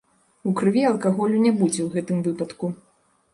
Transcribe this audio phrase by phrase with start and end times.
[0.43, 2.73] У крыві алкаголю не будзе ў гэтым выпадку.